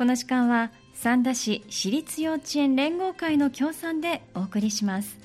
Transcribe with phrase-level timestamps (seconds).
[0.00, 5.18] この時間は三田市私立幼稚園連合会の協賛でお送りします。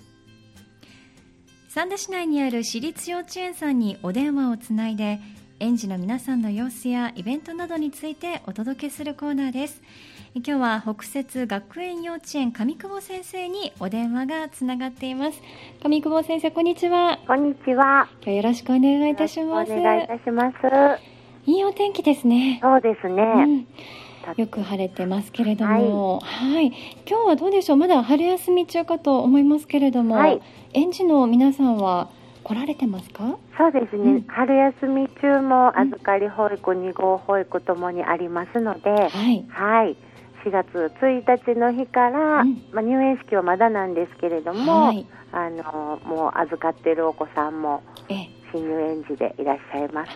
[1.70, 5.22] 三田市内にある私立幼稚園さんにお電話をつないで
[5.62, 9.82] 園児の皆さんの様子やイベントなどについてお届けするコーナーです。
[10.34, 15.42] 今日は北摂学園幼稚園上久保先生にお電話がつながっています。
[15.86, 17.18] 上久保先生こんにちは。
[17.26, 18.10] こんにちは。
[18.22, 19.72] 今日よろしくお願いいたします。
[19.72, 20.58] お願いいたします。
[21.50, 22.60] いいお天気ですね。
[22.62, 23.68] そうですね、うん
[24.36, 26.68] よく晴れてますけれども、はい、はい、
[27.08, 27.78] 今日はどうでしょう？
[27.78, 30.42] まだ春休み中かと思いますけれども、はい、
[30.74, 32.10] 園児の皆さんは
[32.44, 33.38] 来られてますか？
[33.58, 39.96] そうですね、うん、春休み中も預かり保育、うん、2号保育ともにありますので、はい、はい、
[40.46, 47.82] 4月1日の日から、うん、まあ、入園式はまだなんですけれども、はい、あのもう預かっているお子さんも
[48.54, 50.12] 新入園児でいらっしゃいます。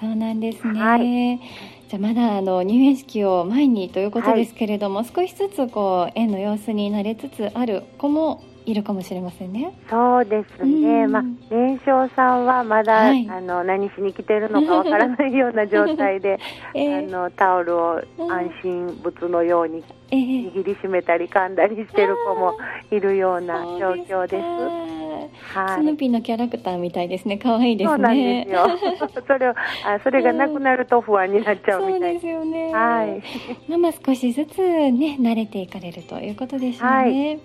[0.00, 1.40] そうなんですね、はい、
[1.88, 9.72] じゃまだあの入園式を前にということですけれども、少しずつこう園の様子に慣れつつある子もいるかもしれませんね。
[9.88, 11.06] そうですね。
[11.06, 16.38] まあ年少さんはまだ、はい、あの何しに来てるのかわからないような状態で、
[16.76, 22.58] えー、あのタオルを安心物のように握りしめたり噛んだりしてる子も
[22.90, 25.07] いるような状況です。
[25.54, 27.38] はい、スヌーピーのキャラクターみたいですね。
[27.38, 27.90] 可愛いですね。
[27.90, 28.66] そうなんですよ。
[29.26, 32.72] それをあそれがなくなると不安になっちゃうみたい、そうですよね。
[32.72, 33.20] は
[33.68, 33.78] い。
[33.78, 36.96] まあ少しずつね慣れていかれるということでしょうね。
[36.96, 37.38] はい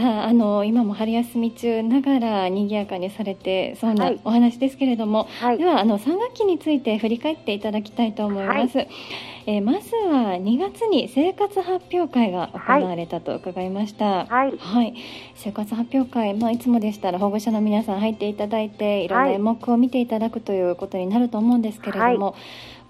[0.00, 8.88] さああの今も春休み中ながら賑やかにされてそうなお話ですけれども、はい、ではあの3学期について振り返っていただきたいと思います、はい、
[9.46, 14.94] えー、まずは2月に生活発表会が行われたと伺いました、はい、はい、
[15.34, 22.34] 生活発表会、まあ、いつもでしたら保護者の皆さん入っていただいていろんな演目を見ていただくということになると思うんですけれども、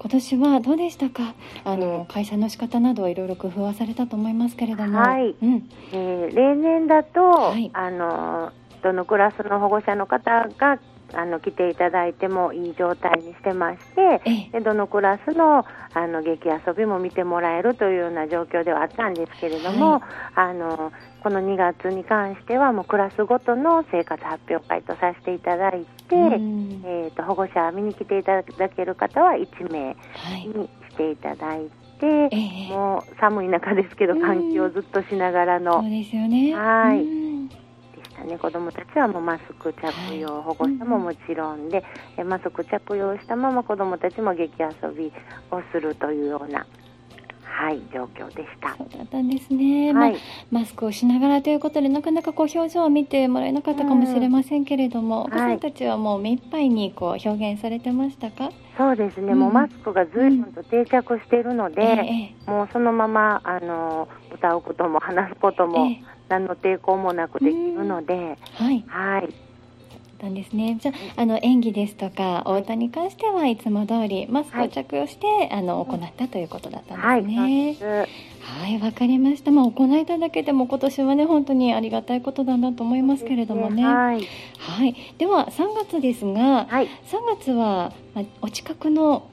[0.02, 1.34] 今年はどうでしたか？
[1.62, 8.50] あの会社の仕方などいろいろ工夫はされたと思いますけれども、はい、うん、えー、例年だと、はい、あの
[8.82, 10.78] どのクラスの保護者の方が
[11.14, 20.02] あの来ていただいてもいい状態にしてましてでどのクラスのあの劇遊びも見てもらえるというような状況ではあったんですけれども、はい、
[20.36, 29.96] あのこの2月に関してはもうクラスごとの生活発表会とさせていただいて、えーと、保護者見に来ていただける方は1名
[30.46, 35.80] にしていただいて、はい、もう寒い中ですけど換気をずっとしながらの。
[35.82, 36.54] そうですよね。
[36.54, 37.29] はい
[38.24, 41.84] ね、子どもたちはもうマスク着用、はい、保護者ももちろんで、
[42.18, 45.12] うん、マスク着用したまま子どもたちも劇遊び
[45.50, 46.66] をするというような
[47.52, 48.74] はい、状況でした。
[48.74, 49.92] そうだったんですね。
[49.92, 50.20] はい、まあ、
[50.50, 58.50] マスクをしながらということで、なかなかこう表情を見てもらえなかったかもしれませんけれども、うん、お子さんたちはもう目いっぱいにこう表現されてましたか？
[58.78, 59.32] そうですね。
[59.32, 61.88] うん、もうマスクがずいぶんと定着しているので、うん。
[61.98, 69.50] ええ、もうそのままあの歌うことも話すことも、え、何の抵抗もなくできるので、はい、はい。
[70.20, 70.76] ったんですね。
[70.78, 77.76] じゃあ、あの演技ですとか、お歌に関してはいつも通りマスクを着用して、はい、あの行ったということだったんですね。
[78.42, 79.50] はい、わ、はい、かりました。
[79.50, 83.84] まあ行いただけでも今年はね本当にありがたいことだなと思いますけれどもね。
[83.84, 84.94] はい、はい。
[85.16, 89.30] では3月ですが、はい、3月はまあお近くの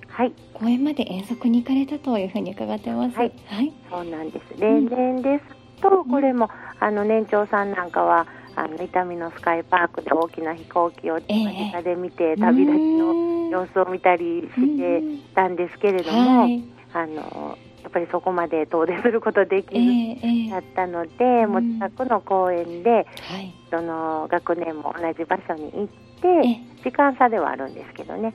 [0.54, 3.18] 公園まで遠足に行かれたというふうに伺ってます。
[3.18, 3.32] はい。
[3.48, 4.62] はい、そうなんです。
[4.62, 6.50] 例年ですと、これも、
[6.80, 8.28] あの年長さんなんかは
[8.58, 23.04] あの伊丹のスカイパークで大きな飛行機を間近で見て、えー、旅立ちの様子を見たりしてたんですけれども、はい、あのやっぱりそこまで遠出することできるだったので、えー、もう近くの公園で、は
[23.40, 25.88] い、その学年も同じ場所に行っ
[26.20, 28.34] て、時間差ではあるんですけどね。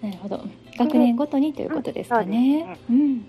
[0.00, 0.40] なるほど。
[0.78, 2.78] 学年ごとにということですかね。
[2.88, 3.22] うん、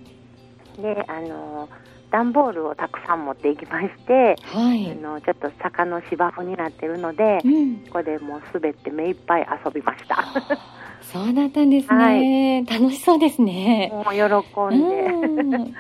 [0.80, 1.68] で、あの
[2.16, 10.24] 段ボールをたくさん持っていきまして、はい、あのちょっと坂の芝生になってるので、うん、ここでもう滑って目いっぱい遊びました。
[11.04, 13.92] そうだったんですね、はい、楽しそうですね。
[13.92, 15.74] もう喜んで。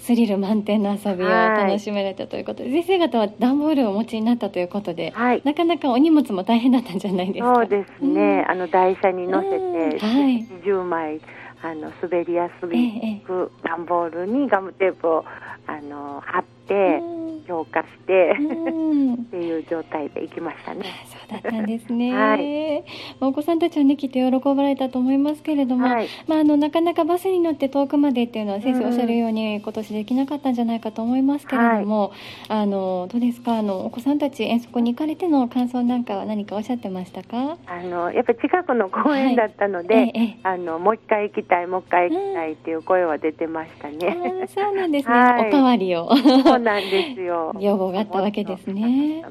[0.00, 7.54] スリル満点の遊びを楽しめられたということで、はい、先生方は段ボールをお持ちになったということで、はい、なかなかお荷物も大変だったんじゃないですか？
[7.54, 8.44] そうですね。
[8.44, 11.20] うん、あの台車に乗せて、はい、10枚
[11.62, 13.22] あの滑りやすい
[13.62, 15.24] 段ボールにガムテープを
[15.66, 17.00] あの貼って
[17.50, 20.84] 消化してっていう状態で行きましたね。
[21.06, 22.14] そうだったんですね。
[22.14, 22.84] はい、
[23.20, 32.16] お子さんたちはねきっと喜ばれたと思いますけれども、はい、まああのなかなかバスに乗って遠くまでっていうのは先生おっしゃるように、うん、今年できなかったんじゃないかと思いますけれども、はい、
[32.60, 33.58] あのどうですか？
[33.58, 37.58] あのお子さんたち遠足に行かれての感想なんかは何かおっしゃってましたか？
[37.66, 43.96] あのやっぱり近くの公園だったので、はいええ、あのもう一回行きたいもう一回行きたいっていう声は出てましたね。
[44.40, 45.14] うん、そうなんですね。
[45.48, 46.14] おかわりを。
[46.44, 47.39] そうなんですよ。
[47.58, 49.22] 要望があったわけですね。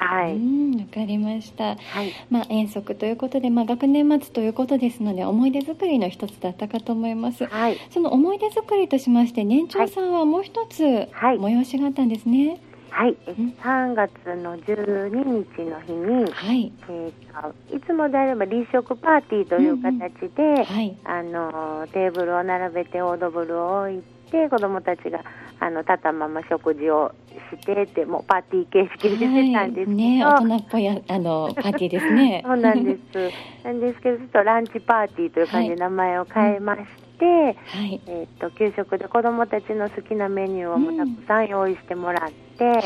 [0.00, 0.32] はい。
[0.78, 1.76] わかりました。
[1.76, 2.12] はい。
[2.30, 7.46] まあ遠足ということで、まあ学年末ということですので、思い出作りの一つだったかと思います。
[7.46, 7.76] はい。
[7.90, 10.82] その思い出作りとしまして、年長さんはもう一つ、
[11.12, 12.60] はい、催しがあったんですね。
[12.90, 13.16] はい、
[13.62, 25.24] 3月の12日の日に、はい、えー、いつもであれば立食パーティーという形で、うんうんはい、あのテーブルを並べてオードブルを置いて子どもたちが
[25.62, 27.12] あの立ったまま食事を
[27.52, 32.42] しててもうパーティー形式でしてたんですけど、はい、ね、大人っぽいあの パーティーですね。
[32.44, 33.00] そうなんです。
[33.62, 36.82] なんですけどちょっとランチパーティーという感じで名前を変えまし
[37.18, 37.52] て、は
[37.84, 42.80] い、えーと、給食で子どもたちの好きなメニューをもたくさん用意してもらって、うん、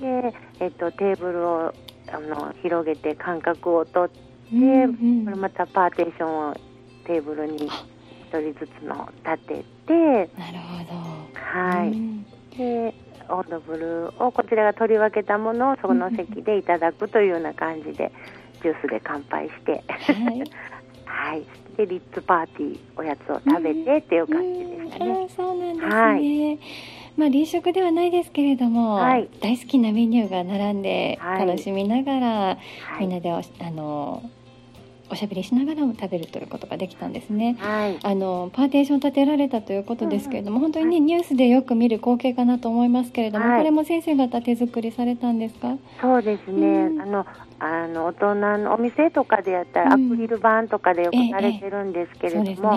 [0.00, 1.72] でえーと、テーブルを
[2.10, 6.54] あの広げて間隔を取って、うんうん、これまたパーテーションを
[7.04, 7.97] テーブルに1
[8.28, 10.98] 人ずつの立ててなるほど。
[11.34, 12.24] はい、うん、
[12.56, 12.94] で
[13.30, 18.10] オードブルをこちらが取り分けたものをその席でいただくというような感じで、
[18.62, 20.42] ジュースで乾杯して、はい、
[21.04, 21.44] はい、
[21.76, 25.28] でリッツパーティーおやつを食べてっていう感じでしたね。
[25.28, 26.58] そうなんですね、はい。
[27.16, 32.58] まあ、臨食ではないですけれども、はい、大好きなメニューが並んで楽しみながら、は
[33.00, 34.22] い、みんなであの
[35.10, 37.56] おしゃべりしながらも食べるということができたんですね。
[37.58, 45.76] はい、あのパーテーション立てられたということですけれども、うん、本当にね、ニュースでよく見る光景かなと思いますけれども、はい、これも先生方手作りされたんですか？
[46.00, 46.66] そうですね。
[46.66, 47.26] うん、あの
[47.60, 48.34] あの大人
[48.64, 52.76] のお店とかでやったらアクリル板とかでよくされてるんですけれども、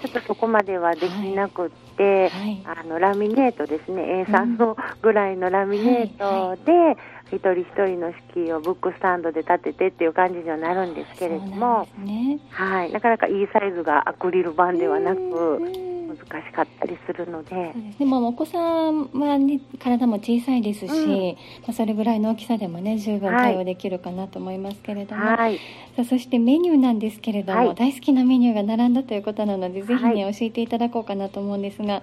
[0.00, 4.24] ちょっとそこまではできなくて、はい、あのラミネートですね。
[4.28, 6.96] A3 のぐらいのラミネートで、
[7.32, 17.72] 一人一人の敷居をブックスタンドで立ててっていう感じにはなるんですけれども、ね、はい、なかなかいいサイズがアクリル板ではなく難しかったりするので。
[17.98, 18.58] でもお子さ
[18.90, 21.26] んは、ね、体も小さいですし、うん、
[21.62, 25.56] まあ、それぐらいの大きさでもね十分対応できるかなと思いますけれども、はい、
[25.96, 32.02] さあそしてメニューなんですけれども、はい、大好きなメニューが並んだということなのでぜひね、教えていただこうかなと思うんですが、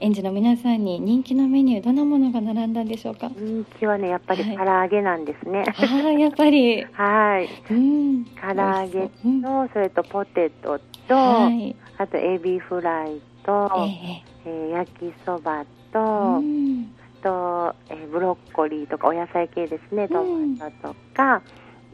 [0.00, 3.30] 園児の皆さんに人気のメニューどんなものが並んだんでしょうか？
[3.36, 5.64] 人気はねやっぱり唐揚げなんですね。
[5.66, 6.84] ああやっぱり。
[6.92, 7.48] はい。
[7.70, 8.24] うん。
[8.24, 9.28] 唐揚げと、う。
[9.28, 21.42] ん、それとポテトと、はい、あとエビフライと、ええー、焼きそばと、うん、と、えー、ブロッコリーとかお野菜系ですねトマトとか、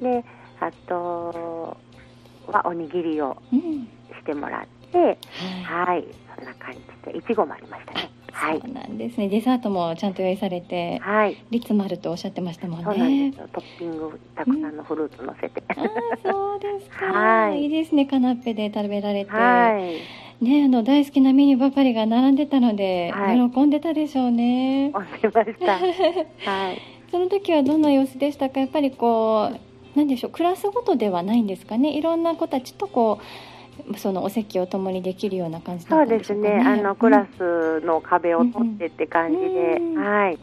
[0.01, 0.25] うん、で
[0.61, 1.77] あと
[2.47, 6.05] はおにぎりをしてもらって、うん、はい、
[6.37, 6.81] そんな感じ
[7.13, 8.11] でいちごもありましたね。
[8.33, 9.29] はい、そうなんですね。
[9.29, 12.85] デザートもちゃんと用意されて、はい、リッツもあるとおっしゃってましたもんね。
[12.85, 15.63] そうなんですトッピングたくさんのフルーツ乗せて。
[15.77, 15.89] うん、あ
[16.23, 17.07] そうですか。
[17.13, 18.07] はい、いいですね。
[18.07, 19.31] カナッペで食べられて。
[19.31, 20.26] はい。
[20.41, 24.91] ね、あの大好きなメニューばかりが並んでたので、はい、喜んでたでしょうね。
[24.93, 25.79] ました。
[26.51, 26.81] はい。
[27.11, 28.61] その時はどんな様子でしたか？
[28.61, 29.51] やっぱりこ
[29.95, 31.97] う、なんでしょう、クラスごとではないんですかね？
[31.97, 33.25] いろんな子たちとこう。
[33.99, 36.63] そのお席を共にできるような感じ、ね、そうですね。
[36.65, 40.37] あのクラスの壁を取ってって感じで、うん、はい。
[40.37, 40.41] 好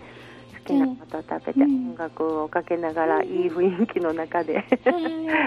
[0.66, 4.64] きなことを食べて、音楽をかけながら、いい雰囲気の中で、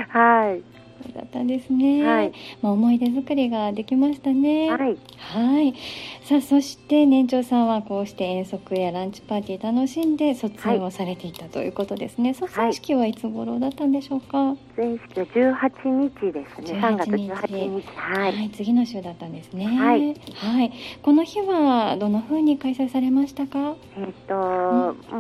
[0.09, 0.63] はい。
[1.03, 2.05] そうだったんですね。
[2.05, 2.33] はい。
[2.63, 4.71] まあ思い出作りができましたね。
[4.71, 4.97] はい。
[5.17, 5.75] はい。
[6.23, 12.31] さあそして年長さんはこうして遠足やランチパーティー楽しんで卒園をされていたということですね。
[12.31, 14.57] はい、卒園式はいつ頃だったんでしょうか？
[14.77, 16.81] 卒園式は十八日ですね。
[16.81, 17.85] 三月十八日。
[17.95, 18.51] はい、はい。
[18.51, 19.67] 次の週だったんですね。
[19.67, 20.15] はい。
[20.35, 20.73] はい。
[21.03, 23.77] この日はどの風に開催されましたか？
[23.97, 24.35] えっ、と、
[25.13, 25.16] うん、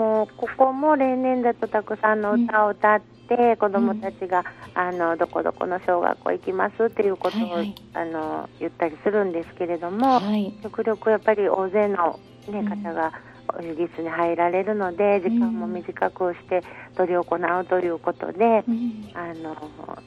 [0.56, 3.16] もうここも例年だとたくさんの歌を歌って。
[3.26, 4.44] て子どもたちが、
[4.76, 13.12] うん、あのどこどこの小学校行きますっていうことを、はいはい、あの言ったりするんですけれども、はい、極力やっぱり大勢の、ね、方が、
[13.60, 16.62] 率に入られるので時間も短くして
[16.96, 19.56] 執り行うということで、うん、あの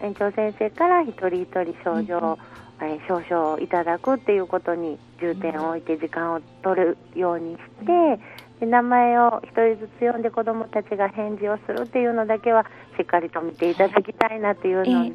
[0.02, 2.38] 園長先生から一人一人症状
[2.82, 8.20] えー、少々いただくっていうことに重点を置いて時間を取るようにして、
[8.60, 12.66] で名前を一人ずつ読んで子どもたちが返事をするっていうのだけは
[12.98, 15.12] しっかりと見ていただきたいなというの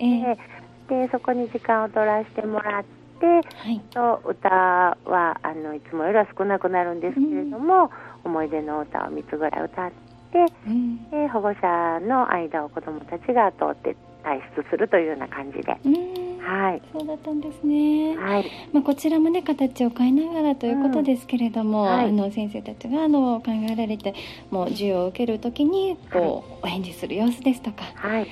[0.89, 2.85] で,、でそこに時間を取らせてもらっ
[3.21, 7.91] て、はい、と歌はあのいつもよりは少なくなるんですけれども、
[8.25, 9.91] うん、思い出の歌を3つぐらい歌っ
[10.33, 15.77] て、うん、で保護者の間を子どもたちが通って退出するというような感じで。
[16.45, 18.17] はい、そうだったんですね。
[18.17, 21.89] はい、まあこちらもね形を変えながらということですけれども、うん。
[21.89, 24.15] はい、あの先生たちがあの考えられて
[24.51, 28.27] もう授業を受けるときにこう、はい、お返事する様子ですとか、はい、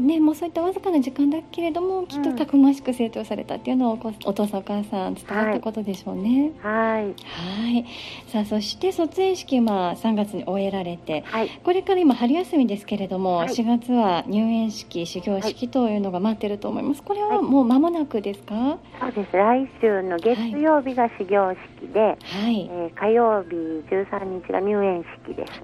[0.00, 6.52] ね、もうそういったわずかな時間だけれどもきっとたくましく成長されたっていうのをお父さんお母さん伝わったことでしょうね。
[6.62, 7.86] はい、はい。
[8.28, 17.02] さあそして卒園式、まあ、3月に終えられて、はい、これから今春休みですけれども、はい、4月は入園式始業式というのが待ってると思います。
[17.02, 19.36] これはもう間もなくですか、そうです。
[19.36, 22.70] 来週の月曜日が始業式で、はい。
[22.72, 23.56] えー、火曜日
[23.90, 25.62] 13日が入園式です。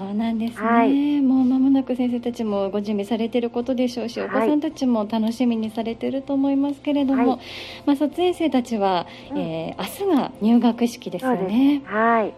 [0.00, 7.40] そうなんですね、はい、もう間もなく先生たちもご準備されていることでしょうし、お子さんたちも楽しみにされていると思いますけれども、はい、
[7.84, 11.82] まあ、卒園生たちは、うん、えー、明日が入学式ですよね。
[11.84, 12.32] はい、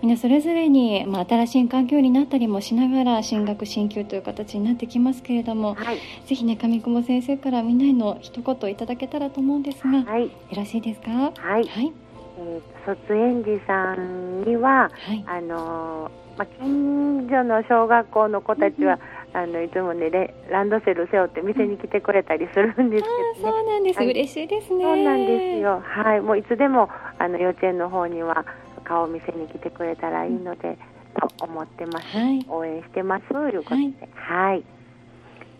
[0.00, 5.96] みんなそれぞれに、まあ、新しい環境になったりもしながら進学進級という形になってきますけれども、はい、
[6.26, 11.10] ぜひね上久保先生からみんなへの一言いただけたらと思うんですが、はい、よろしいですか？
[11.10, 11.92] はい、はい。
[12.38, 18.98] えー、卒園児さんには、はい、あのーまあ、近所の小学校の子たちは、
[19.34, 20.08] あのいつもね
[20.50, 23.08] ランドセル背負って店に来てくれたりするんですけ
[23.42, 24.84] ど、ね、そうなんです、はい、嬉しいですね。
[24.84, 25.82] そうなんですよ。
[25.84, 26.20] はい。
[26.20, 28.46] もういつでもあの幼稚園の方には
[28.84, 30.78] 顔を見せに来てくれたらいいので、
[31.18, 33.82] と思ってます、はい、応援してますということで。
[34.14, 34.64] はい、はい、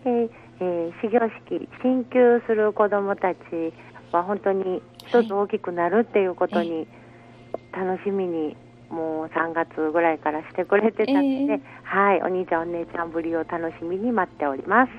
[0.05, 3.39] えー、始業式進級する子どもたち
[4.11, 6.87] は本当に一つ大きくなるっていうことに
[7.71, 8.55] 楽しみに
[8.89, 14.91] もう3月ぐらいからしてくれてたので、えー、はいお兄ちゃんお姉ちゃんぶりを楽しみに待っております。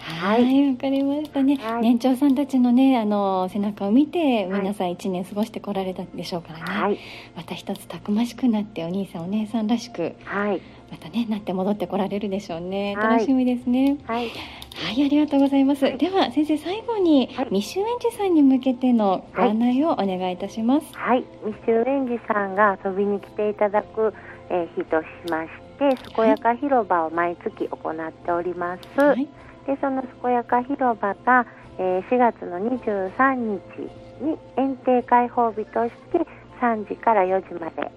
[0.00, 6.64] はい、わ、かりましたね、はい、年長さんたちのね、あの背中を見て、皆さん一年過ごしてこられたでしょうからね。
[6.64, 6.98] はい、
[7.36, 10.14] また一つたくましくなって、お兄さん、お姉さんらしく。
[10.24, 10.62] はい。
[10.90, 12.96] またね、なって戻ってこられるでしょうね。
[12.96, 13.98] 楽しみですね。
[14.06, 14.28] はい。
[14.28, 15.80] はい、ありがとうございます。
[15.98, 20.86] では、先生、最後に、未就園児さんに向けてのご案内をお願いいたします。
[20.96, 24.14] はい、未就園児さんが遊びに来ていただく、
[24.50, 29.00] えー、日としまして、健やか広場を毎月行っております。
[29.00, 29.28] はい
[29.68, 31.46] でその健やか広場が、
[31.78, 36.26] えー、4月の23日に園庭開放日として
[36.58, 37.90] 3時から4時まであ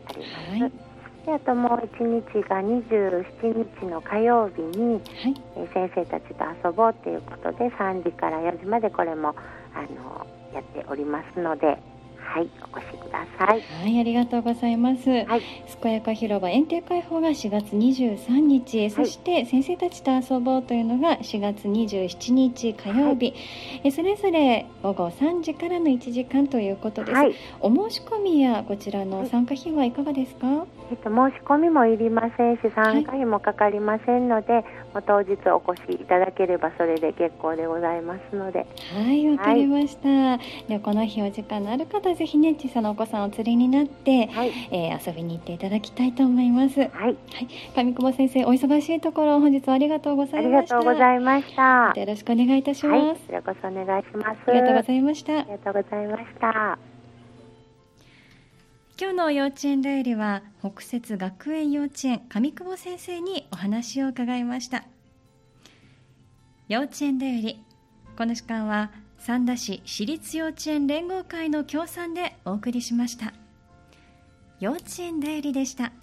[0.60, 0.91] ります。
[1.22, 5.02] はいであともう1日が27日の火曜日に、はい、
[5.56, 9.36] えー、先生たちと遊ぼうということで3時から4時までこれも
[9.74, 11.78] あのやっておりますので
[12.32, 13.62] はい、お越しください。
[13.84, 15.10] はい、ありがとうございます。
[15.10, 15.42] はい、
[15.82, 23.36] 健やか広場園庭開放が4月23日、はい、そして先生たちと遊ぼうというのが4月27日火曜日、はい、
[23.84, 27.18] えそれぞれ午後3時からの1時間ということです。
[27.18, 30.66] はい、お申し込みやこちらの参加費はいかがですか？
[30.90, 34.64] えっと申し込みもいりませんし参加費もかかりませんので、
[35.02, 38.66] 当日お越しいただければそれで結構でございますので。
[38.94, 40.38] はい、わかりました。
[40.68, 46.80] でこの日お時間のある方ぜひね小さなお子さんお連れになって、はい、えー、遊びに行っていただきたいと思います。
[46.80, 46.90] はい。
[46.90, 47.18] はい、
[47.76, 50.78] 上久保先生お忙しいところ本日はありがとうございました。
[50.78, 51.94] ありがとうございました。
[51.96, 53.02] よろしくお願いいたします。
[53.06, 54.38] はい、こちらこそお願いします。
[54.48, 55.34] ありがとうございました。
[55.40, 56.91] ありがとうございました。
[59.02, 64.84] 今日の幼稚園だよりは北摂学園幼稚園上久保先生にお話を伺いました。
[66.68, 67.64] 幼稚園だより
[68.16, 73.34] この時間は三田市私立幼稚園連合会の協賛でお送りしました。
[74.60, 75.92] 幼稚園だよりでした「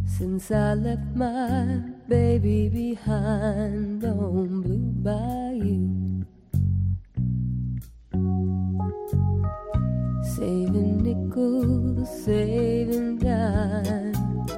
[0.05, 6.24] Since I left my baby behind on Blue Bayou.
[10.36, 14.51] Saving nickels, saving dimes,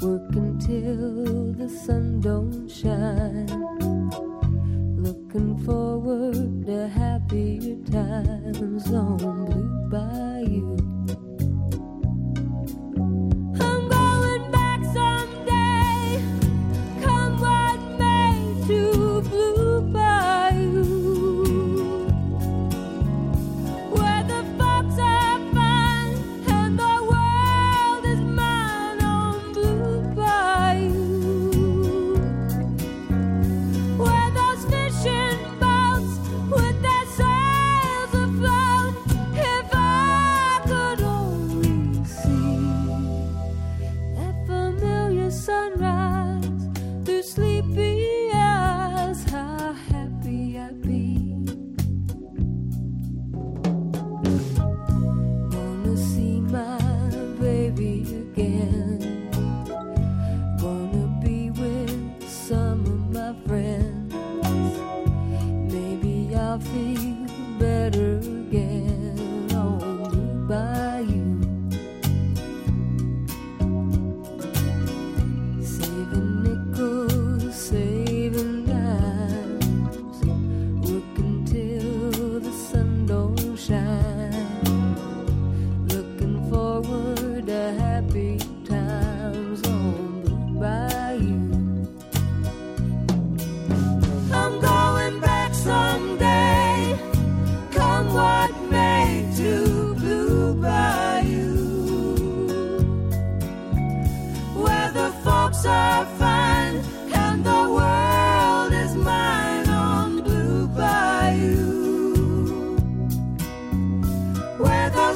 [0.00, 3.52] working till the sun don't shine.
[4.96, 10.81] Looking forward to happier times on Blue Bayou.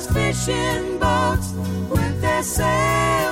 [0.04, 1.52] Fishing boats
[1.88, 3.25] with their sails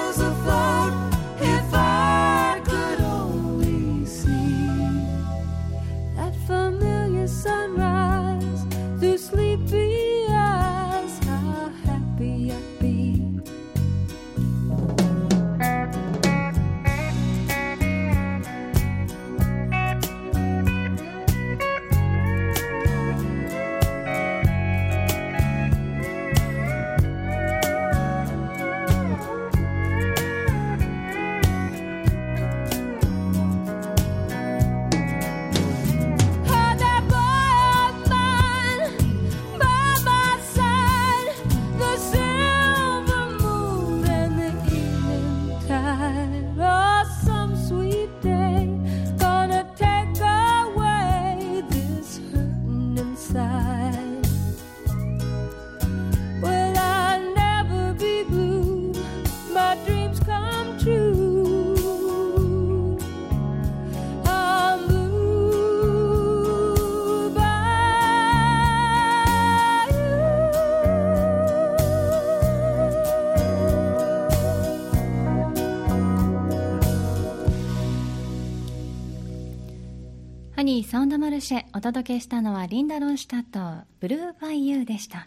[81.34, 83.42] ルシェお届けしたのはリンダ・ロンシュタッ
[83.82, 85.26] トブルーバイユーでした。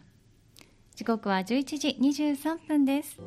[0.96, 3.18] 時刻は11時23分です。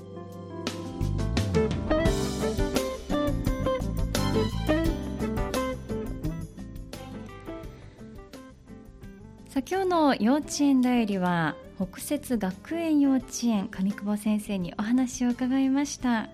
[9.51, 16.31] さあ今日の幼稚園だよりは北摂学園幼稚園上久保先生にお話を伺いました。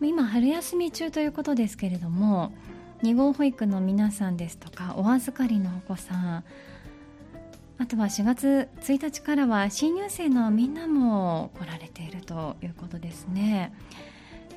[0.00, 2.52] 今春休み中ということですけれども
[3.02, 6.44] 2号保育の皆さんですとかお預かりのお子さん
[7.78, 13.72] あとは4月1日からは新入生のみんなも来られているということですね。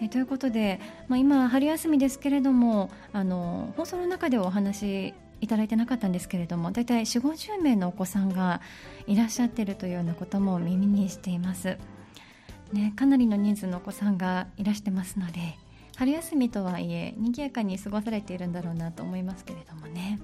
[0.02, 8.62] えということで、まあ、今春休みですけれどもあの放送の中でお話いただいてなかったんですけれども大体4 5 0名のお子さんが
[9.08, 11.78] いらっしゃっているというようなことも耳にしています、
[12.72, 15.58] ね、かなりの人数のお子さんがいらしてますので
[16.00, 20.18] 春休みとはいえ賑やかに過ごされているんだろうなと思いますけれどもね。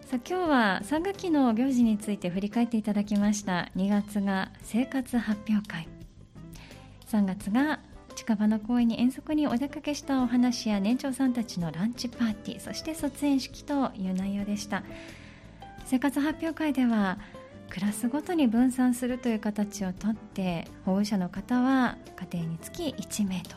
[0.00, 3.70] さ今日は3学期の行事について振り返っていただきました。
[3.76, 5.86] 2月が生活発表会。
[7.08, 7.78] 3月が
[8.16, 14.82] 近場の公園に遠足にお出かけしたお話や年長さんたちのランチパーティーそして卒園式という内容でした。
[15.84, 17.20] 生活発表会では
[17.70, 21.98] クラスごとに分散するという形をとって保護者の方は
[22.30, 23.56] 家庭につき1名と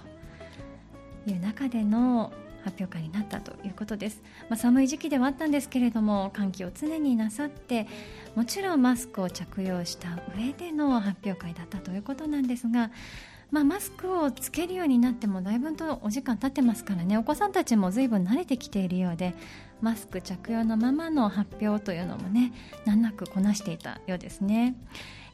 [1.30, 2.32] いう中での
[2.63, 7.88] 発表会になったということです、まあ、寒い時期ではあったんですけれども換気を常になさって
[8.36, 12.91] もちろんマスクを着用した上での発表会だったということなんですが
[13.52, 17.18] まあ、マスクをつけるようになってもだいぶとお時間経ってますからね。
[17.18, 19.34] お子さんたちも随分慣れてきているようで
[19.82, 22.54] マスク着用のままの発表というのもね
[22.86, 24.76] 難なくこなしていたようですね。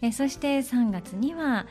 [0.02, 1.66] えそして3月には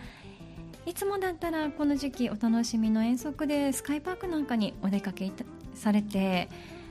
[0.86, 5.32] いつもだったらこの時期お楽しみの遠足でスカイパークなんかにお出かけ
[5.74, 6.48] されて、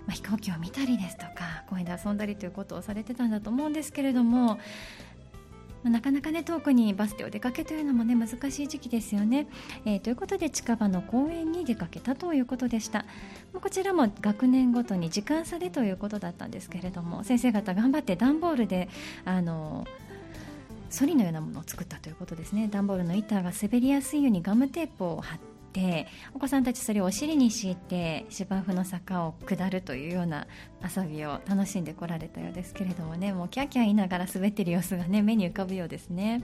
[0.08, 4.58] まあ、飛行機を見たりですとか公園で遊んだりということをされてたんだと思うんですけれども
[5.90, 9.48] なかなかね遠くにバスでお出かけというのもね難しい時期ですよね、
[9.86, 13.06] えー、ということで近場の公園に出かけたということでした。
[13.54, 18.90] こちらも学年ごとに時間差でということだったんですけれども先生方頑張って段ボールで
[19.26, 19.86] あの
[20.90, 22.68] ソリのようなものを作ったということですね。
[22.68, 30.48] 段ボールの板が滑りやすいようにガムテープを貼っててお子さんたちそれをお尻に敷いて芝生の坂を下るというような
[30.84, 33.34] 遊びを楽しんでこられたようですけれどもね。
[33.34, 36.44] もうキャーキャー言いながら滑ってる様子がね目に浮かぶようですね、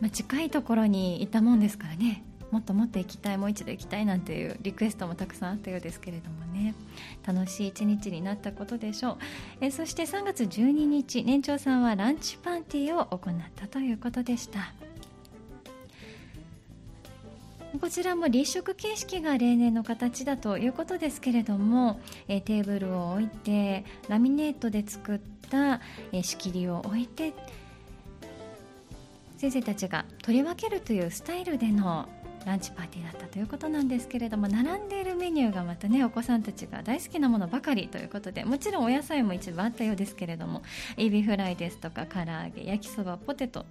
[0.00, 2.22] まあ、近いところにいたもんですからね。
[2.50, 6.74] もっともっと行きたいもう一度行きたいなんていうリクエストもたくさんあったようですけれどもね。
[7.26, 9.16] 楽しい一日になったことでしょう。
[9.60, 14.85] えそして3月12日年長さんはランチパーティーを行ったということでした。
[17.80, 25.80] こちらも立食形式が例年の形だということですけれども、えテーブルを置いてラミネートで作った、
[26.12, 27.34] え仕切りを置いて
[29.36, 32.08] 先生たちが取り分けるというスタイルでの
[32.46, 40.62] ランチパーティーだったということなんですけれども並んでいるメニューがまたねお子さんたちが大好きなものばかりということでもちろんお野菜も一部あったようですけれども
[40.96, 42.24] エビフライですとか唐揚
[42.54, 43.66] げ焼きそばポテト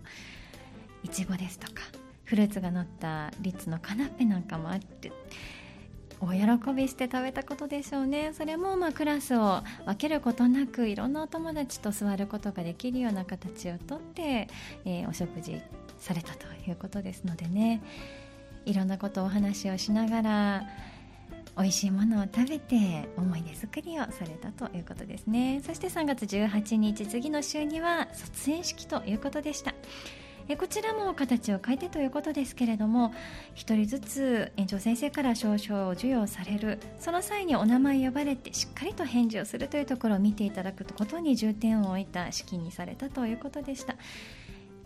[1.03, 5.11] いちごですとかフルーツが乗ったリッツのカナッペなんかもあって
[6.21, 8.31] お喜びして食べたことでしょうね。
[8.33, 14.47] それもまクラスを分けることなくいろんなお友達と座ることができるような形をとって、
[14.85, 15.61] えー、お食事
[15.99, 17.81] されたということですのでね。
[18.65, 20.63] いろんなことをお話をしながら
[21.57, 25.61] 美味しいものを食べて思い出作りをされたということですね。
[25.65, 29.73] そして3月18日次の週には卒園式ということでした。
[30.47, 33.13] えこちらも形を変えてということですけれども
[33.55, 35.58] 1人ずつ園長先生から少々
[35.95, 36.79] 授与される。
[36.99, 43.95] その際にお名前呼ばれてしっかりと返事をするというところを見ていただくことに重点を置いた式にされたということでした。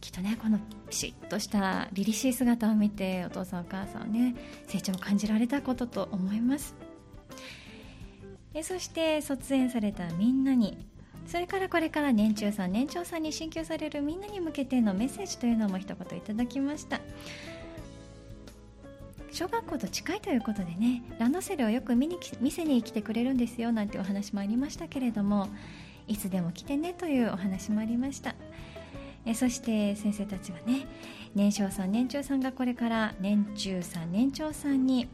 [0.02, 4.36] きっとねこのピシッとした凛々しい姿を見てお父さんお母さんね
[4.68, 6.76] 成長を感じられたことと思います。
[8.54, 10.88] えそして卒園されたみんなに
[11.30, 17.00] それからこれから年中さん年長さんに進級されるみんなに向けてのメッセージというのも一言いただきました。
[19.32, 25.48] 小学校と近いということでねランドセルをよく見に見せに来てくれるんですよなんてお話もありましたけれども
[26.08, 28.34] いつでも来てねというお話もありました。
[29.28, 30.88] えそして先生たちがね
[31.36, 35.08] 年少さん年長さんがこれから年中さん年長さんに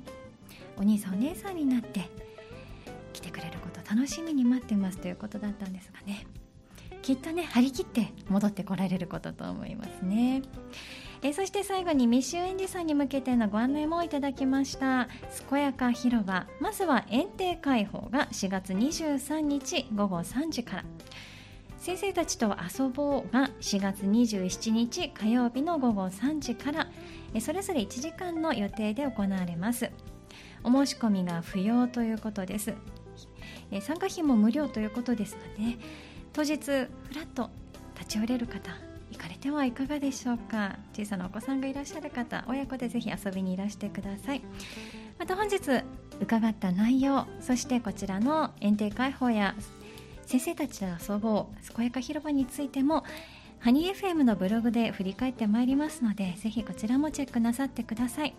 [0.77, 2.09] お兄さんお姉さんになって
[3.95, 6.27] 楽しみに待ってますということだったんですがね。
[7.01, 10.41] きっとね張り切って戻ってこられることと思いますね。
[11.21, 15.07] えそして最後に未就園児さんに向けてのご案内もいただきました。
[15.49, 16.45] 健やか広場。
[16.59, 20.83] まずは園庭開放が4月23日午後3時から。
[21.77, 26.87] 先生たちと遊ぼうが4月27日火曜日の午後3時から。
[27.39, 29.89] それぞれ1時間の予定で行われます。
[30.63, 32.73] お申し込みが不要ということです。
[33.75, 35.77] え参加費も無料ということですので
[36.33, 37.49] 当日フラッと
[37.97, 38.71] 立ち寄れる方
[39.11, 40.77] 行かれてはいかがでしょうか？
[40.93, 44.41] 小さなお子さんがいらっしゃる方親子でぜひ遊びにいらしてください。
[45.17, 45.59] また本日
[46.19, 49.55] 伺った内容そしてこちらの園庭開放や
[50.25, 53.03] 先生たちと遊ぼう健やか広場についても
[53.59, 58.35] ハニー FM のブログで振り返ってまいりますのでぜひこちらもチェックなさってください。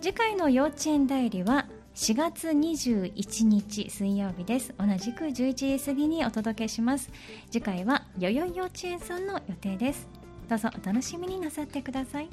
[0.00, 1.66] 次回の幼稚園代理は
[1.98, 4.72] 4月21日水曜日です。
[4.78, 7.10] 同じく11時過ぎにお届けします。
[7.50, 10.08] 次回は代々幼稚園さんの予定です。
[10.48, 12.28] どうぞお楽しみになさってください。